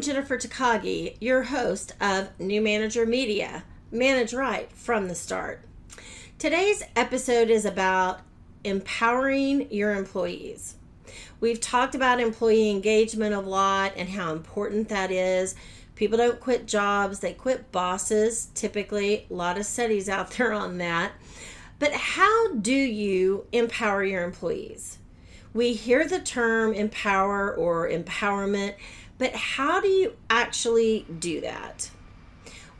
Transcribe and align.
Jennifer 0.00 0.36
Takagi, 0.36 1.16
your 1.20 1.44
host 1.44 1.92
of 2.00 2.28
New 2.38 2.60
Manager 2.60 3.04
Media. 3.04 3.64
Manage 3.90 4.32
right 4.32 4.70
from 4.70 5.08
the 5.08 5.14
start. 5.14 5.62
Today's 6.38 6.84
episode 6.94 7.50
is 7.50 7.64
about 7.64 8.20
empowering 8.62 9.72
your 9.72 9.94
employees. 9.94 10.76
We've 11.40 11.60
talked 11.60 11.96
about 11.96 12.20
employee 12.20 12.70
engagement 12.70 13.34
a 13.34 13.40
lot 13.40 13.92
and 13.96 14.08
how 14.08 14.32
important 14.32 14.88
that 14.88 15.10
is. 15.10 15.56
People 15.96 16.18
don't 16.18 16.38
quit 16.38 16.66
jobs, 16.66 17.18
they 17.18 17.32
quit 17.32 17.72
bosses, 17.72 18.50
typically. 18.54 19.26
A 19.28 19.34
lot 19.34 19.58
of 19.58 19.66
studies 19.66 20.08
out 20.08 20.30
there 20.32 20.52
on 20.52 20.78
that. 20.78 21.12
But 21.80 21.92
how 21.92 22.54
do 22.54 22.72
you 22.72 23.46
empower 23.50 24.04
your 24.04 24.22
employees? 24.22 24.98
We 25.54 25.72
hear 25.72 26.06
the 26.06 26.20
term 26.20 26.72
empower 26.72 27.52
or 27.52 27.88
empowerment, 27.88 28.74
but 29.18 29.34
how 29.34 29.80
do 29.80 29.88
you 29.88 30.14
actually 30.30 31.06
do 31.18 31.40
that? 31.40 31.90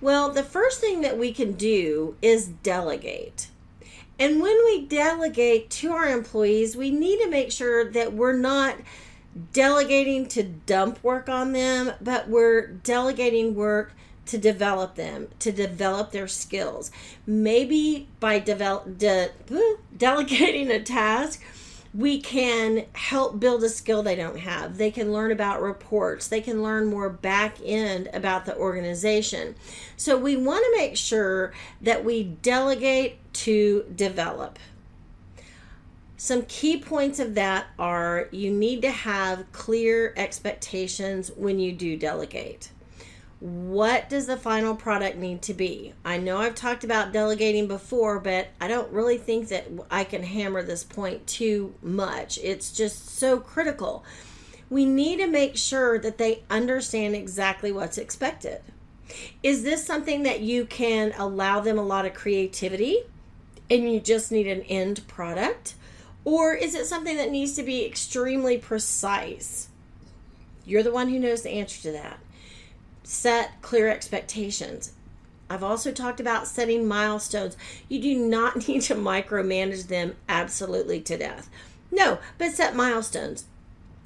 Well, 0.00 0.30
the 0.30 0.44
first 0.44 0.80
thing 0.80 1.00
that 1.00 1.18
we 1.18 1.32
can 1.32 1.52
do 1.52 2.16
is 2.22 2.46
delegate. 2.46 3.48
And 4.18 4.40
when 4.40 4.56
we 4.64 4.86
delegate 4.86 5.70
to 5.70 5.92
our 5.92 6.08
employees, 6.08 6.76
we 6.76 6.90
need 6.90 7.20
to 7.20 7.28
make 7.28 7.52
sure 7.52 7.84
that 7.90 8.12
we're 8.12 8.36
not 8.36 8.76
delegating 9.52 10.26
to 10.26 10.42
dump 10.42 11.02
work 11.02 11.28
on 11.28 11.52
them, 11.52 11.92
but 12.00 12.28
we're 12.28 12.66
delegating 12.68 13.54
work 13.54 13.92
to 14.26 14.38
develop 14.38 14.94
them, 14.94 15.28
to 15.38 15.50
develop 15.52 16.10
their 16.10 16.28
skills. 16.28 16.90
Maybe 17.26 18.08
by 18.20 18.38
develop, 18.40 18.98
de, 18.98 19.30
delegating 19.96 20.70
a 20.70 20.82
task, 20.82 21.42
we 21.98 22.20
can 22.20 22.84
help 22.92 23.40
build 23.40 23.64
a 23.64 23.68
skill 23.68 24.04
they 24.04 24.14
don't 24.14 24.38
have. 24.38 24.78
They 24.78 24.92
can 24.92 25.12
learn 25.12 25.32
about 25.32 25.60
reports. 25.60 26.28
They 26.28 26.40
can 26.40 26.62
learn 26.62 26.86
more 26.86 27.10
back 27.10 27.56
end 27.64 28.08
about 28.14 28.46
the 28.46 28.56
organization. 28.56 29.56
So 29.96 30.16
we 30.16 30.36
want 30.36 30.64
to 30.64 30.80
make 30.80 30.96
sure 30.96 31.52
that 31.80 32.04
we 32.04 32.22
delegate 32.22 33.16
to 33.32 33.84
develop. 33.96 34.60
Some 36.16 36.42
key 36.42 36.78
points 36.78 37.18
of 37.18 37.34
that 37.34 37.66
are 37.80 38.28
you 38.30 38.52
need 38.52 38.80
to 38.82 38.92
have 38.92 39.50
clear 39.50 40.14
expectations 40.16 41.32
when 41.34 41.58
you 41.58 41.72
do 41.72 41.96
delegate 41.96 42.70
what 43.40 44.08
does 44.08 44.26
the 44.26 44.36
final 44.36 44.74
product 44.74 45.16
need 45.16 45.42
to 45.42 45.54
be? 45.54 45.92
I 46.04 46.18
know 46.18 46.38
I've 46.38 46.56
talked 46.56 46.82
about 46.82 47.12
delegating 47.12 47.68
before, 47.68 48.18
but 48.18 48.48
I 48.60 48.66
don't 48.66 48.92
really 48.92 49.16
think 49.16 49.48
that 49.48 49.68
I 49.90 50.02
can 50.02 50.24
hammer 50.24 50.62
this 50.62 50.82
point 50.82 51.26
too 51.28 51.74
much. 51.80 52.38
It's 52.42 52.72
just 52.72 53.08
so 53.08 53.38
critical. 53.38 54.04
We 54.68 54.84
need 54.84 55.18
to 55.18 55.28
make 55.28 55.56
sure 55.56 55.98
that 56.00 56.18
they 56.18 56.42
understand 56.50 57.14
exactly 57.14 57.70
what's 57.70 57.96
expected. 57.96 58.60
Is 59.42 59.62
this 59.62 59.86
something 59.86 60.24
that 60.24 60.40
you 60.40 60.66
can 60.66 61.14
allow 61.16 61.60
them 61.60 61.78
a 61.78 61.82
lot 61.82 62.06
of 62.06 62.14
creativity 62.14 63.04
and 63.70 63.90
you 63.90 64.00
just 64.00 64.32
need 64.32 64.48
an 64.48 64.62
end 64.62 65.06
product? 65.06 65.74
Or 66.24 66.54
is 66.54 66.74
it 66.74 66.86
something 66.86 67.16
that 67.16 67.30
needs 67.30 67.54
to 67.54 67.62
be 67.62 67.86
extremely 67.86 68.58
precise? 68.58 69.68
You're 70.66 70.82
the 70.82 70.92
one 70.92 71.08
who 71.08 71.20
knows 71.20 71.42
the 71.42 71.50
answer 71.50 71.80
to 71.82 71.92
that 71.92 72.18
set 73.08 73.62
clear 73.62 73.88
expectations. 73.88 74.92
I've 75.48 75.64
also 75.64 75.92
talked 75.92 76.20
about 76.20 76.46
setting 76.46 76.86
milestones. 76.86 77.56
You 77.88 78.02
do 78.02 78.14
not 78.14 78.68
need 78.68 78.82
to 78.82 78.94
micromanage 78.94 79.88
them 79.88 80.16
absolutely 80.28 81.00
to 81.00 81.16
death. 81.16 81.48
No, 81.90 82.18
but 82.36 82.52
set 82.52 82.76
milestones. 82.76 83.46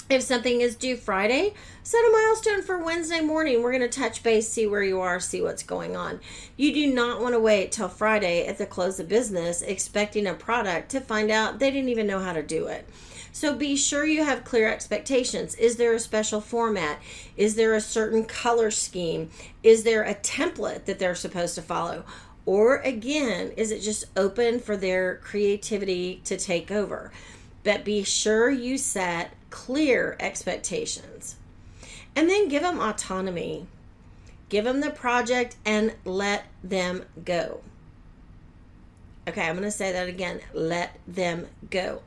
If 0.09 0.23
something 0.23 0.61
is 0.61 0.77
due 0.77 0.97
Friday, 0.97 1.55
set 1.83 1.99
a 1.99 2.13
milestone 2.13 2.63
for 2.63 2.79
Wednesday 2.79 3.21
morning. 3.21 3.63
We're 3.63 3.77
going 3.77 3.89
to 3.89 4.01
touch 4.01 4.23
base, 4.23 4.49
see 4.49 4.67
where 4.67 4.83
you 4.83 5.01
are, 5.01 5.19
see 5.19 5.43
what's 5.43 5.63
going 5.63 5.97
on. 5.97 6.21
You 6.57 6.73
do 6.73 6.93
not 6.93 7.21
want 7.21 7.34
to 7.34 7.41
wait 7.41 7.73
till 7.73 7.89
Friday 7.89 8.47
at 8.47 8.59
the 8.59 8.67
close 8.67 9.01
of 9.01 9.09
business 9.09 9.63
expecting 9.63 10.27
a 10.27 10.34
product 10.34 10.91
to 10.91 11.01
find 11.01 11.31
out 11.31 11.59
they 11.59 11.71
didn't 11.71 11.89
even 11.89 12.07
know 12.07 12.21
how 12.21 12.34
to 12.34 12.43
do 12.43 12.67
it. 12.67 12.87
So 13.34 13.54
be 13.54 13.76
sure 13.76 14.04
you 14.04 14.25
have 14.25 14.44
clear 14.44 14.69
expectations. 14.69 15.54
Is 15.54 15.76
there 15.76 15.94
a 15.94 15.98
special 15.98 16.43
format? 16.43 17.00
Is 17.34 17.54
there 17.54 17.75
a 17.75 17.81
certain 17.81 18.26
color 18.26 18.70
scheme? 18.70 19.31
Is 19.62 19.84
there 19.84 20.03
a 20.03 20.15
template 20.15 20.84
that 20.84 20.98
they're 20.98 21.15
supposed 21.15 21.54
to 21.54 21.62
follow? 21.62 22.04
Or 22.44 22.76
again, 22.78 23.53
is 23.56 23.71
it 23.71 23.81
just 23.81 24.04
open 24.16 24.60
for 24.60 24.76
their 24.76 25.16
creativity 25.16 26.21
to 26.25 26.37
take 26.37 26.71
over? 26.71 27.10
But 27.65 27.84
be 27.84 28.03
sure 28.04 28.50
you 28.50 28.76
set 28.76 29.32
clear 29.48 30.15
expectations. 30.21 31.37
And 32.15 32.28
then 32.28 32.48
give 32.48 32.62
them 32.62 32.81
autonomy. 32.81 33.66
Give 34.50 34.65
them 34.65 34.81
the 34.81 34.91
project 34.91 35.56
and 35.65 35.94
let 36.04 36.44
them 36.62 37.06
go. 37.25 37.60
Okay, 39.26 39.48
I'm 39.48 39.56
going 39.56 39.62
to 39.62 39.71
say 39.71 39.92
that 39.92 40.09
again. 40.09 40.41
Let 40.53 40.98
them 41.06 41.47
go 41.71 42.03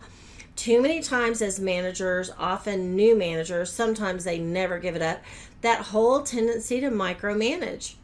too 0.56 0.82
many 0.82 1.02
times 1.02 1.42
as 1.42 1.60
managers, 1.60 2.32
often 2.38 2.96
new 2.96 3.16
managers, 3.16 3.72
sometimes 3.72 4.24
they 4.24 4.40
never 4.40 4.80
give 4.80 4.96
it 4.96 5.02
up, 5.02 5.22
that 5.62 5.88
whole 5.88 6.22
tendency 6.22 6.80
to 6.80 6.90
micromanage. 6.90 7.96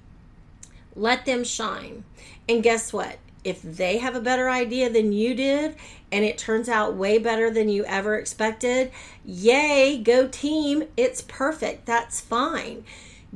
Let 0.95 1.25
them 1.25 1.43
shine. 1.43 2.03
And 2.49 2.61
guess 2.61 2.91
what? 2.91 3.17
If 3.43 3.61
they 3.61 3.97
have 3.97 4.15
a 4.15 4.21
better 4.21 4.49
idea 4.49 4.89
than 4.89 5.13
you 5.13 5.33
did 5.33 5.75
and 6.11 6.25
it 6.25 6.37
turns 6.37 6.67
out 6.67 6.95
way 6.95 7.17
better 7.17 7.49
than 7.49 7.69
you 7.69 7.85
ever 7.85 8.15
expected, 8.15 8.91
yay, 9.23 9.97
go 9.97 10.27
team. 10.27 10.83
It's 10.97 11.21
perfect. 11.21 11.85
That's 11.85 12.19
fine. 12.19 12.83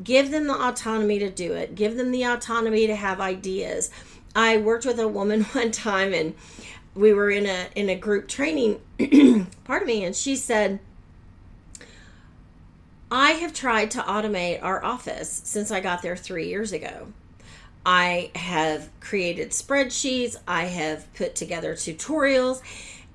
Give 0.04 0.30
them 0.30 0.48
the 0.48 0.62
autonomy 0.62 1.20
to 1.20 1.30
do 1.30 1.54
it, 1.54 1.74
give 1.74 1.96
them 1.96 2.12
the 2.12 2.24
autonomy 2.24 2.86
to 2.88 2.96
have 2.96 3.22
ideas. 3.22 3.90
I 4.36 4.58
worked 4.58 4.86
with 4.86 5.00
a 5.00 5.08
woman 5.08 5.44
one 5.54 5.72
time 5.72 6.14
and 6.14 6.36
we 6.96 7.14
were 7.14 7.30
in 7.30 7.46
a 7.46 7.68
in 7.76 7.90
a 7.90 7.96
group 7.96 8.28
training 8.28 8.80
pardon 9.64 9.88
me 9.88 10.04
and 10.04 10.16
she 10.16 10.36
said 10.36 10.80
i 13.12 13.32
have 13.32 13.54
tried 13.54 13.92
to 13.92 14.00
automate 14.00 14.64
our 14.64 14.84
office 14.84 15.42
since 15.44 15.70
i 15.72 15.80
got 15.80 16.02
there 16.02 16.16
three 16.16 16.48
years 16.48 16.72
ago. 16.72 17.08
I 17.86 18.32
have 18.36 18.90
created 19.00 19.52
spreadsheets. 19.52 20.36
I 20.48 20.66
have 20.66 21.14
put 21.14 21.36
together 21.36 21.76
tutorials 21.76 22.62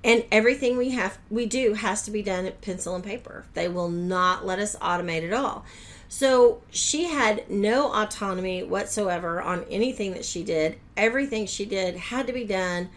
and 0.02 0.24
everything 0.32 0.78
we 0.78 0.90
have 0.90 1.18
we 1.28 1.44
do 1.46 1.74
has 1.74 2.02
to 2.02 2.10
be 2.10 2.22
done 2.22 2.46
at 2.46 2.60
pencil 2.60 2.94
and 2.94 3.04
paper. 3.04 3.44
They 3.54 3.68
will 3.68 3.90
not 3.90 4.46
let 4.46 4.58
us 4.58 4.76
automate 4.76 5.26
at 5.26 5.32
all. 5.32 5.64
So 6.08 6.62
she 6.70 7.04
had 7.04 7.48
no 7.50 7.92
autonomy 7.92 8.62
whatsoever 8.62 9.42
on 9.42 9.64
anything 9.70 10.12
that 10.12 10.24
she 10.24 10.42
did. 10.42 10.78
Everything 10.96 11.46
she 11.46 11.64
did 11.64 11.96
had 11.96 12.26
to 12.26 12.32
be 12.32 12.44
done 12.44 12.88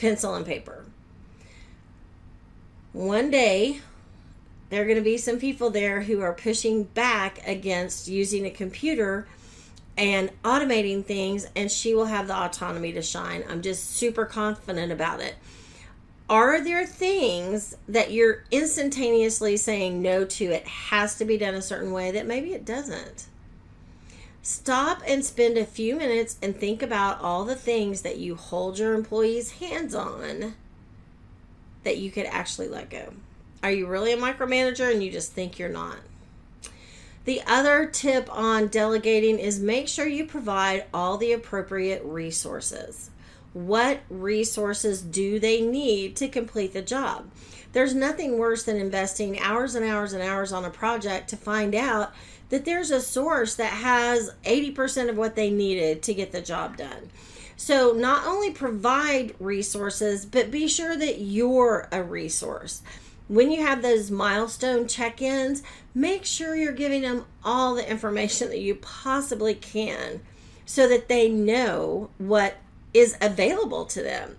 pencil 0.00 0.34
and 0.34 0.46
paper. 0.46 0.84
One 2.92 3.30
day, 3.30 3.80
there 4.70 4.82
are 4.82 4.84
going 4.84 4.96
to 4.96 5.02
be 5.02 5.18
some 5.18 5.38
people 5.38 5.70
there 5.70 6.02
who 6.02 6.20
are 6.20 6.32
pushing 6.32 6.84
back 6.84 7.46
against 7.46 8.08
using 8.08 8.46
a 8.46 8.50
computer 8.50 9.28
and 9.96 10.30
automating 10.42 11.04
things, 11.04 11.46
and 11.54 11.70
she 11.70 11.94
will 11.94 12.06
have 12.06 12.26
the 12.26 12.36
autonomy 12.36 12.92
to 12.92 13.02
shine. 13.02 13.44
I'm 13.48 13.62
just 13.62 13.90
super 13.90 14.24
confident 14.24 14.90
about 14.90 15.20
it. 15.20 15.36
Are 16.28 16.60
there 16.60 16.86
things 16.86 17.76
that 17.88 18.12
you're 18.12 18.44
instantaneously 18.50 19.56
saying 19.56 20.00
no 20.00 20.24
to? 20.24 20.44
It 20.44 20.66
has 20.66 21.18
to 21.18 21.24
be 21.24 21.36
done 21.36 21.54
a 21.54 21.62
certain 21.62 21.92
way 21.92 22.12
that 22.12 22.26
maybe 22.26 22.52
it 22.54 22.64
doesn't. 22.64 23.26
Stop 24.42 25.02
and 25.06 25.24
spend 25.24 25.58
a 25.58 25.66
few 25.66 25.96
minutes 25.96 26.38
and 26.40 26.56
think 26.56 26.82
about 26.82 27.20
all 27.20 27.44
the 27.44 27.54
things 27.54 28.02
that 28.02 28.16
you 28.16 28.34
hold 28.34 28.78
your 28.78 28.94
employees' 28.94 29.52
hands 29.52 29.94
on 29.94 30.54
that 31.84 31.98
you 31.98 32.10
could 32.10 32.26
actually 32.26 32.68
let 32.68 32.88
go. 32.88 33.12
Are 33.62 33.70
you 33.70 33.86
really 33.86 34.12
a 34.12 34.16
micromanager 34.16 34.90
and 34.90 35.02
you 35.02 35.10
just 35.10 35.32
think 35.32 35.58
you're 35.58 35.68
not? 35.68 35.98
The 37.26 37.42
other 37.46 37.84
tip 37.84 38.34
on 38.34 38.68
delegating 38.68 39.38
is 39.38 39.60
make 39.60 39.88
sure 39.88 40.06
you 40.06 40.24
provide 40.24 40.86
all 40.94 41.18
the 41.18 41.32
appropriate 41.32 42.02
resources. 42.02 43.10
What 43.52 44.00
resources 44.08 45.02
do 45.02 45.38
they 45.38 45.60
need 45.60 46.16
to 46.16 46.28
complete 46.28 46.72
the 46.72 46.80
job? 46.80 47.30
There's 47.72 47.94
nothing 47.94 48.38
worse 48.38 48.62
than 48.62 48.76
investing 48.76 49.38
hours 49.38 49.74
and 49.74 49.84
hours 49.84 50.12
and 50.12 50.22
hours 50.22 50.52
on 50.52 50.64
a 50.64 50.70
project 50.70 51.28
to 51.30 51.36
find 51.36 51.74
out 51.74 52.12
that 52.50 52.64
there's 52.64 52.90
a 52.90 53.00
source 53.00 53.54
that 53.54 53.72
has 53.72 54.32
80% 54.44 55.08
of 55.08 55.16
what 55.16 55.34
they 55.34 55.50
needed 55.50 56.02
to 56.02 56.14
get 56.14 56.32
the 56.32 56.42
job 56.42 56.76
done. 56.76 57.10
So, 57.56 57.92
not 57.92 58.26
only 58.26 58.50
provide 58.50 59.34
resources, 59.38 60.24
but 60.24 60.50
be 60.50 60.66
sure 60.66 60.96
that 60.96 61.20
you're 61.20 61.88
a 61.92 62.02
resource. 62.02 62.82
When 63.28 63.50
you 63.50 63.62
have 63.62 63.82
those 63.82 64.10
milestone 64.10 64.88
check 64.88 65.22
ins, 65.22 65.62
make 65.94 66.24
sure 66.24 66.56
you're 66.56 66.72
giving 66.72 67.02
them 67.02 67.26
all 67.44 67.74
the 67.74 67.88
information 67.88 68.48
that 68.48 68.60
you 68.60 68.74
possibly 68.76 69.54
can 69.54 70.20
so 70.64 70.88
that 70.88 71.08
they 71.08 71.28
know 71.28 72.10
what 72.18 72.56
is 72.94 73.16
available 73.20 73.84
to 73.84 74.02
them. 74.02 74.36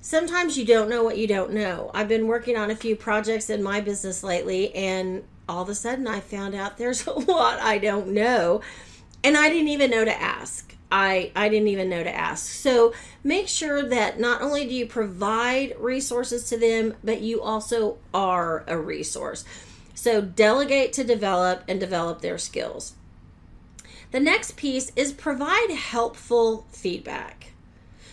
Sometimes 0.00 0.58
you 0.58 0.64
don't 0.64 0.90
know 0.90 1.02
what 1.02 1.18
you 1.18 1.26
don't 1.26 1.52
know. 1.52 1.90
I've 1.94 2.08
been 2.08 2.26
working 2.26 2.56
on 2.56 2.70
a 2.70 2.76
few 2.76 2.96
projects 2.96 3.48
in 3.48 3.62
my 3.62 3.80
business 3.80 4.22
lately, 4.22 4.74
and 4.74 5.24
all 5.48 5.62
of 5.62 5.68
a 5.68 5.74
sudden 5.74 6.06
I 6.06 6.20
found 6.20 6.54
out 6.54 6.78
there's 6.78 7.06
a 7.06 7.12
lot 7.12 7.60
I 7.60 7.78
don't 7.78 8.08
know, 8.08 8.60
and 9.24 9.36
I 9.36 9.48
didn't 9.48 9.68
even 9.68 9.90
know 9.90 10.04
to 10.04 10.20
ask. 10.20 10.74
I, 10.90 11.32
I 11.34 11.48
didn't 11.48 11.68
even 11.68 11.88
know 11.88 12.04
to 12.04 12.14
ask. 12.14 12.52
So 12.52 12.92
make 13.24 13.48
sure 13.48 13.82
that 13.82 14.20
not 14.20 14.42
only 14.42 14.66
do 14.66 14.74
you 14.74 14.86
provide 14.86 15.74
resources 15.78 16.46
to 16.50 16.58
them, 16.58 16.94
but 17.02 17.22
you 17.22 17.40
also 17.40 17.96
are 18.12 18.62
a 18.66 18.76
resource. 18.76 19.46
So 19.94 20.20
delegate 20.20 20.92
to 20.94 21.04
develop 21.04 21.64
and 21.66 21.80
develop 21.80 22.20
their 22.20 22.36
skills. 22.36 22.94
The 24.10 24.20
next 24.20 24.56
piece 24.56 24.92
is 24.94 25.12
provide 25.12 25.70
helpful 25.70 26.66
feedback. 26.70 27.51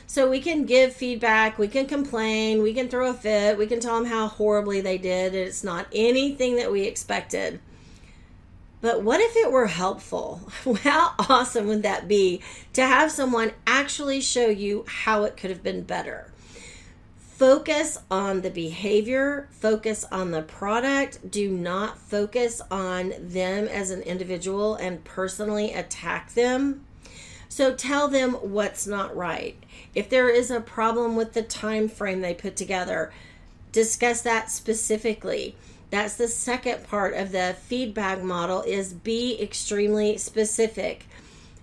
So 0.09 0.27
we 0.27 0.41
can 0.41 0.65
give 0.65 0.95
feedback, 0.95 1.59
we 1.59 1.67
can 1.67 1.85
complain, 1.85 2.63
we 2.63 2.73
can 2.73 2.89
throw 2.89 3.11
a 3.11 3.13
fit, 3.13 3.59
we 3.59 3.67
can 3.67 3.79
tell 3.79 3.95
them 3.95 4.09
how 4.09 4.27
horribly 4.27 4.81
they 4.81 4.97
did. 4.97 5.35
It's 5.35 5.63
not 5.63 5.85
anything 5.93 6.55
that 6.55 6.71
we 6.71 6.81
expected. 6.81 7.59
But 8.81 9.03
what 9.03 9.21
if 9.21 9.35
it 9.35 9.51
were 9.51 9.67
helpful? 9.67 10.49
How 10.81 11.13
awesome 11.29 11.67
would 11.67 11.83
that 11.83 12.07
be 12.07 12.41
to 12.73 12.83
have 12.83 13.11
someone 13.11 13.51
actually 13.67 14.19
show 14.19 14.47
you 14.47 14.83
how 14.87 15.25
it 15.25 15.37
could 15.37 15.51
have 15.51 15.61
been 15.61 15.83
better? 15.83 16.31
Focus 17.17 17.99
on 18.09 18.41
the 18.41 18.49
behavior, 18.49 19.47
focus 19.51 20.05
on 20.11 20.31
the 20.31 20.41
product. 20.41 21.29
Do 21.29 21.51
not 21.51 21.99
focus 21.99 22.61
on 22.71 23.13
them 23.19 23.67
as 23.67 23.91
an 23.91 24.01
individual 24.01 24.73
and 24.73 25.03
personally 25.03 25.71
attack 25.71 26.33
them. 26.33 26.85
So 27.49 27.73
tell 27.73 28.07
them 28.07 28.33
what's 28.33 28.85
not 28.87 29.15
right. 29.15 29.61
If 29.95 30.09
there 30.09 30.29
is 30.29 30.51
a 30.51 30.61
problem 30.61 31.15
with 31.15 31.33
the 31.33 31.41
time 31.41 31.89
frame 31.89 32.21
they 32.21 32.35
put 32.35 32.55
together, 32.55 33.11
discuss 33.71 34.21
that 34.21 34.51
specifically. 34.51 35.55
That's 35.89 36.15
the 36.15 36.27
second 36.27 36.83
part 36.83 37.15
of 37.15 37.31
the 37.31 37.55
feedback 37.59 38.21
model 38.21 38.61
is 38.61 38.93
be 38.93 39.41
extremely 39.41 40.17
specific. 40.17 41.07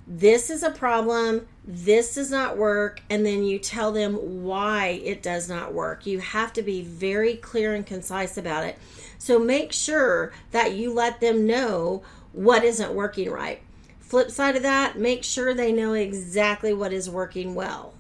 This 0.09 0.51
is 0.51 0.63
a 0.63 0.71
problem, 0.71 1.47
this 1.65 2.15
does 2.15 2.31
not 2.31 2.57
work, 2.57 3.01
and 3.09 3.25
then 3.25 3.45
you 3.45 3.59
tell 3.59 3.91
them 3.93 4.45
why 4.45 5.01
it 5.05 5.23
does 5.23 5.49
not 5.49 5.73
work. 5.73 6.07
You 6.07 6.19
have 6.21 6.53
to 6.55 6.63
be 6.63 6.83
very 6.83 7.37
clear 7.37 7.75
and 7.75 7.87
concise 7.87 8.37
about 8.37 8.65
it. 8.65 8.79
So 9.19 9.39
make 9.39 9.73
sure 9.73 10.33
that 10.51 10.75
you 10.75 10.93
let 10.93 11.21
them 11.21 11.47
know 11.47 12.03
what 12.33 12.65
isn't 12.65 12.93
working 12.93 13.31
right. 13.31 13.63
Flip 14.07 14.31
side 14.31 14.55
of 14.55 14.63
that, 14.63 14.97
make 14.97 15.25
sure 15.25 15.53
they 15.53 15.73
know 15.73 15.93
exactly 15.93 16.73
what 16.73 16.93
is 16.93 17.11
working 17.11 17.57
well. 17.57 17.95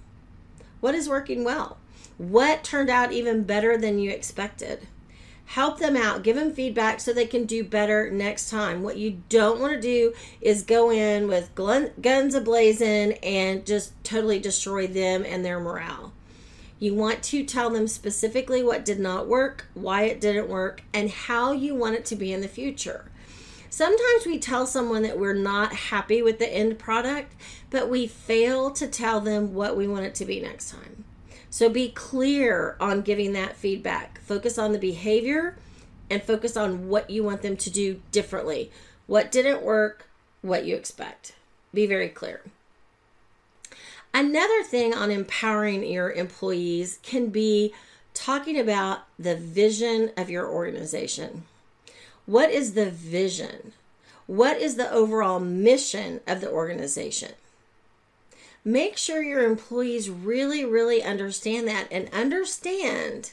What 0.78 0.94
is 0.94 1.08
working 1.08 1.42
well? 1.42 1.78
What 2.16 2.62
turned 2.62 2.88
out 2.88 3.10
even 3.10 3.42
better 3.42 3.76
than 3.76 3.98
you 3.98 4.10
expected? 4.10 4.86
Help 5.46 5.80
them 5.80 5.96
out, 5.96 6.22
give 6.22 6.36
them 6.36 6.52
feedback 6.52 7.00
so 7.00 7.12
they 7.12 7.26
can 7.26 7.44
do 7.44 7.64
better 7.64 8.08
next 8.08 8.50
time. 8.50 8.84
What 8.84 8.98
you 8.98 9.22
don't 9.28 9.60
want 9.60 9.72
to 9.74 9.80
do 9.80 10.12
is 10.40 10.62
go 10.62 10.92
in 10.92 11.26
with 11.26 11.54
guns 11.56 12.36
ablazing 12.36 13.18
and 13.24 13.66
just 13.66 13.92
totally 14.04 14.38
destroy 14.38 14.86
them 14.86 15.24
and 15.26 15.44
their 15.44 15.58
morale. 15.58 16.12
You 16.78 16.94
want 16.94 17.24
to 17.24 17.44
tell 17.44 17.70
them 17.70 17.88
specifically 17.88 18.62
what 18.62 18.84
did 18.84 19.00
not 19.00 19.26
work, 19.26 19.66
why 19.74 20.02
it 20.02 20.20
didn't 20.20 20.48
work, 20.48 20.82
and 20.94 21.10
how 21.10 21.50
you 21.50 21.74
want 21.74 21.96
it 21.96 22.04
to 22.06 22.16
be 22.16 22.32
in 22.32 22.42
the 22.42 22.48
future. 22.48 23.10
Sometimes 23.68 24.26
we 24.26 24.38
tell 24.38 24.66
someone 24.66 25.02
that 25.02 25.18
we're 25.18 25.34
not 25.34 25.72
happy 25.72 26.22
with 26.22 26.38
the 26.38 26.48
end 26.48 26.78
product, 26.78 27.34
but 27.70 27.88
we 27.88 28.06
fail 28.06 28.70
to 28.70 28.86
tell 28.86 29.20
them 29.20 29.54
what 29.54 29.76
we 29.76 29.86
want 29.86 30.04
it 30.04 30.14
to 30.16 30.24
be 30.24 30.40
next 30.40 30.70
time. 30.70 31.04
So 31.50 31.68
be 31.68 31.88
clear 31.88 32.76
on 32.80 33.02
giving 33.02 33.32
that 33.32 33.56
feedback. 33.56 34.20
Focus 34.20 34.58
on 34.58 34.72
the 34.72 34.78
behavior 34.78 35.56
and 36.10 36.22
focus 36.22 36.56
on 36.56 36.88
what 36.88 37.10
you 37.10 37.22
want 37.22 37.42
them 37.42 37.56
to 37.56 37.70
do 37.70 38.00
differently. 38.12 38.70
What 39.06 39.32
didn't 39.32 39.62
work, 39.62 40.08
what 40.42 40.64
you 40.64 40.76
expect. 40.76 41.34
Be 41.72 41.86
very 41.86 42.08
clear. 42.08 42.42
Another 44.14 44.62
thing 44.62 44.94
on 44.94 45.10
empowering 45.10 45.84
your 45.84 46.12
employees 46.12 46.98
can 47.02 47.28
be 47.28 47.74
talking 48.14 48.58
about 48.58 49.00
the 49.18 49.36
vision 49.36 50.10
of 50.16 50.30
your 50.30 50.48
organization. 50.48 51.44
What 52.26 52.50
is 52.50 52.74
the 52.74 52.90
vision? 52.90 53.72
What 54.26 54.58
is 54.58 54.74
the 54.74 54.90
overall 54.90 55.38
mission 55.38 56.20
of 56.26 56.40
the 56.40 56.50
organization? 56.50 57.32
Make 58.64 58.96
sure 58.96 59.22
your 59.22 59.44
employees 59.44 60.10
really, 60.10 60.64
really 60.64 61.02
understand 61.02 61.68
that 61.68 61.86
and 61.90 62.12
understand 62.12 63.30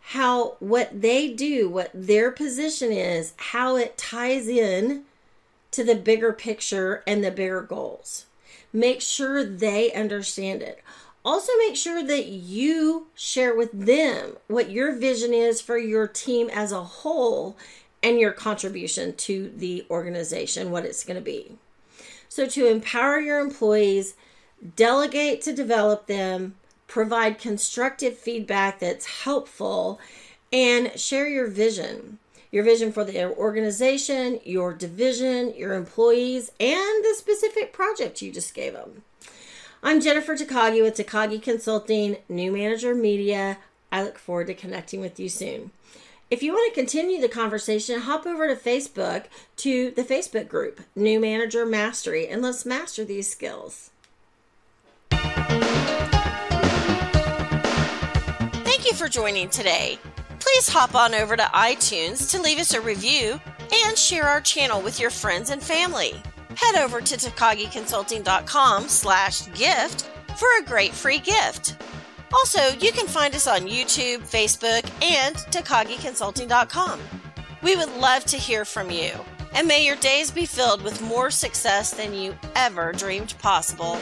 how 0.00 0.56
what 0.58 1.00
they 1.00 1.32
do, 1.32 1.68
what 1.68 1.90
their 1.94 2.32
position 2.32 2.90
is, 2.90 3.34
how 3.36 3.76
it 3.76 3.96
ties 3.96 4.48
in 4.48 5.04
to 5.70 5.84
the 5.84 5.94
bigger 5.94 6.32
picture 6.32 7.04
and 7.06 7.22
the 7.22 7.30
bigger 7.30 7.60
goals. 7.60 8.26
Make 8.72 9.00
sure 9.00 9.44
they 9.44 9.92
understand 9.92 10.62
it. 10.62 10.82
Also, 11.24 11.52
make 11.58 11.76
sure 11.76 12.02
that 12.02 12.26
you 12.26 13.08
share 13.14 13.54
with 13.54 13.70
them 13.72 14.38
what 14.46 14.70
your 14.70 14.92
vision 14.92 15.32
is 15.32 15.60
for 15.60 15.78
your 15.78 16.08
team 16.08 16.48
as 16.50 16.72
a 16.72 16.82
whole 16.82 17.56
and 18.02 18.18
your 18.18 18.32
contribution 18.32 19.14
to 19.16 19.52
the 19.56 19.86
organization, 19.90 20.70
what 20.70 20.84
it's 20.84 21.04
going 21.04 21.16
to 21.16 21.24
be. 21.24 21.56
So, 22.28 22.46
to 22.46 22.66
empower 22.66 23.18
your 23.18 23.40
employees, 23.40 24.14
delegate 24.76 25.40
to 25.42 25.52
develop 25.52 26.06
them, 26.06 26.56
provide 26.86 27.38
constructive 27.38 28.16
feedback 28.16 28.78
that's 28.78 29.22
helpful, 29.24 29.98
and 30.52 30.98
share 30.98 31.28
your 31.28 31.46
vision. 31.46 32.18
Your 32.50 32.64
vision 32.64 32.92
for 32.92 33.04
the 33.04 33.26
organization, 33.36 34.40
your 34.42 34.72
division, 34.72 35.54
your 35.54 35.74
employees, 35.74 36.50
and 36.58 37.04
the 37.04 37.14
specific 37.16 37.74
project 37.74 38.22
you 38.22 38.32
just 38.32 38.54
gave 38.54 38.72
them. 38.72 39.02
I'm 39.82 40.00
Jennifer 40.00 40.34
Takagi 40.34 40.82
with 40.82 40.96
Takagi 40.96 41.42
Consulting, 41.42 42.16
New 42.28 42.50
Manager 42.52 42.94
Media. 42.94 43.58
I 43.92 44.02
look 44.02 44.18
forward 44.18 44.48
to 44.48 44.54
connecting 44.54 45.00
with 45.00 45.20
you 45.20 45.28
soon. 45.28 45.72
If 46.30 46.42
you 46.42 46.52
want 46.52 46.74
to 46.74 46.78
continue 46.78 47.22
the 47.22 47.28
conversation, 47.28 48.00
hop 48.00 48.26
over 48.26 48.54
to 48.54 48.54
Facebook 48.54 49.24
to 49.56 49.90
the 49.92 50.02
Facebook 50.02 50.46
group, 50.46 50.82
New 50.94 51.18
Manager 51.18 51.64
Mastery, 51.64 52.28
and 52.28 52.42
let's 52.42 52.66
master 52.66 53.02
these 53.02 53.30
skills. 53.30 53.90
Thank 58.62 58.84
you 58.84 58.92
for 58.92 59.08
joining 59.08 59.48
today. 59.48 59.98
Please 60.38 60.68
hop 60.68 60.94
on 60.94 61.14
over 61.14 61.34
to 61.34 61.42
iTunes 61.44 62.30
to 62.30 62.42
leave 62.42 62.58
us 62.58 62.74
a 62.74 62.80
review 62.80 63.40
and 63.86 63.96
share 63.96 64.24
our 64.24 64.42
channel 64.42 64.82
with 64.82 65.00
your 65.00 65.10
friends 65.10 65.48
and 65.48 65.62
family. 65.62 66.20
Head 66.56 66.76
over 66.76 67.00
to 67.00 67.16
takagiconsulting.com 67.16 68.88
slash 68.88 69.46
gift 69.54 70.10
for 70.36 70.48
a 70.60 70.64
great 70.64 70.92
free 70.92 71.20
gift. 71.20 71.74
Also, 72.32 72.68
you 72.78 72.92
can 72.92 73.06
find 73.06 73.34
us 73.34 73.46
on 73.46 73.62
YouTube, 73.62 74.18
Facebook, 74.18 74.84
and 75.02 75.36
TakagiConsulting.com. 75.36 77.00
We 77.62 77.76
would 77.76 77.92
love 77.96 78.24
to 78.26 78.36
hear 78.36 78.64
from 78.64 78.90
you, 78.90 79.12
and 79.54 79.66
may 79.66 79.84
your 79.84 79.96
days 79.96 80.30
be 80.30 80.46
filled 80.46 80.82
with 80.82 81.00
more 81.00 81.30
success 81.30 81.90
than 81.92 82.14
you 82.14 82.34
ever 82.54 82.92
dreamed 82.92 83.34
possible. 83.38 83.98